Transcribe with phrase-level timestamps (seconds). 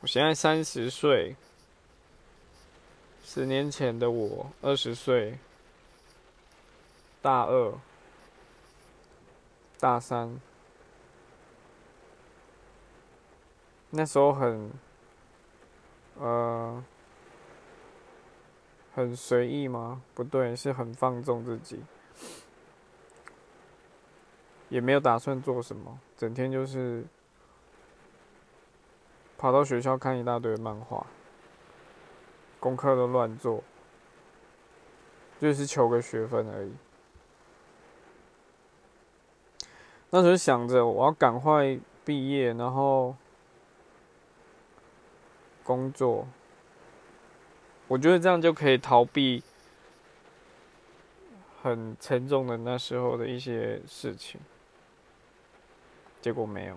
[0.00, 1.36] 我现在三十岁，
[3.22, 5.38] 十年前的我二十岁，
[7.20, 7.74] 大二、
[9.78, 10.40] 大三，
[13.90, 14.70] 那时候很，
[16.18, 16.82] 呃，
[18.94, 20.00] 很随意吗？
[20.14, 21.84] 不对，是很放纵自己，
[24.70, 27.04] 也没有打算做什么，整天就是。
[29.40, 31.06] 跑到学校看一大堆漫画，
[32.58, 33.64] 功课都乱做，
[35.40, 36.74] 就是求个学分而已。
[40.10, 43.16] 那时候想着我要赶快毕业，然后
[45.64, 46.28] 工作，
[47.88, 49.42] 我觉得这样就可以逃避
[51.62, 54.38] 很沉重的那时候的一些事情。
[56.20, 56.76] 结果没有。